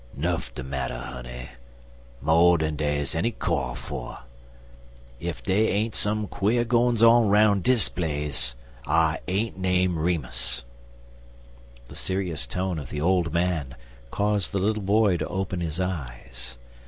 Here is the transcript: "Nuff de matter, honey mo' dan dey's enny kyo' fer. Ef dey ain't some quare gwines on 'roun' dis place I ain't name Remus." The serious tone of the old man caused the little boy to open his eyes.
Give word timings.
"Nuff 0.15 0.51
de 0.55 0.63
matter, 0.63 0.97
honey 0.97 1.49
mo' 2.21 2.57
dan 2.57 2.75
dey's 2.75 3.13
enny 3.13 3.29
kyo' 3.29 3.75
fer. 3.75 4.17
Ef 5.21 5.43
dey 5.43 5.67
ain't 5.67 5.93
some 5.93 6.25
quare 6.25 6.65
gwines 6.65 7.03
on 7.03 7.29
'roun' 7.29 7.61
dis 7.61 7.87
place 7.87 8.55
I 8.87 9.19
ain't 9.27 9.59
name 9.59 9.99
Remus." 9.99 10.63
The 11.85 11.95
serious 11.95 12.47
tone 12.47 12.79
of 12.79 12.89
the 12.89 12.99
old 12.99 13.31
man 13.31 13.75
caused 14.09 14.53
the 14.53 14.57
little 14.59 14.81
boy 14.81 15.17
to 15.17 15.27
open 15.27 15.61
his 15.61 15.79
eyes. 15.79 16.57